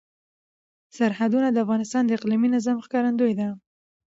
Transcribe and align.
سرحدونه 0.97 1.47
د 1.51 1.57
افغانستان 1.65 2.03
د 2.05 2.11
اقلیمي 2.17 2.49
نظام 2.55 2.77
ښکارندوی 2.85 3.33
ده. 3.39 3.47